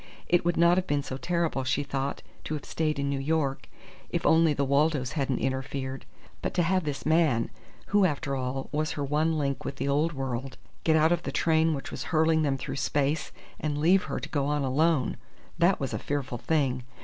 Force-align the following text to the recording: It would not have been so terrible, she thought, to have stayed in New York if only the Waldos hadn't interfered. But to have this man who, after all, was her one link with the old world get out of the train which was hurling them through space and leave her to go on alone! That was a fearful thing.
It 0.27 0.43
would 0.43 0.57
not 0.57 0.77
have 0.77 0.87
been 0.87 1.03
so 1.03 1.17
terrible, 1.17 1.63
she 1.63 1.83
thought, 1.83 2.23
to 2.45 2.55
have 2.55 2.65
stayed 2.65 2.97
in 2.97 3.07
New 3.07 3.19
York 3.19 3.69
if 4.09 4.25
only 4.25 4.51
the 4.51 4.65
Waldos 4.65 5.11
hadn't 5.11 5.37
interfered. 5.37 6.07
But 6.41 6.55
to 6.55 6.63
have 6.63 6.85
this 6.85 7.05
man 7.05 7.51
who, 7.89 8.05
after 8.05 8.35
all, 8.35 8.67
was 8.71 8.93
her 8.93 9.03
one 9.03 9.37
link 9.37 9.63
with 9.63 9.75
the 9.75 9.87
old 9.87 10.13
world 10.13 10.57
get 10.83 10.95
out 10.95 11.11
of 11.11 11.21
the 11.21 11.31
train 11.31 11.75
which 11.75 11.91
was 11.91 12.05
hurling 12.05 12.41
them 12.41 12.57
through 12.57 12.77
space 12.77 13.31
and 13.59 13.77
leave 13.77 14.05
her 14.05 14.19
to 14.19 14.29
go 14.29 14.47
on 14.47 14.63
alone! 14.63 15.17
That 15.59 15.79
was 15.79 15.93
a 15.93 15.99
fearful 15.99 16.39
thing. 16.39 16.81